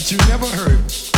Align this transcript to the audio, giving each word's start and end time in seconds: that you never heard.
that 0.00 0.10
you 0.10 0.16
never 0.28 0.46
heard. 0.46 1.09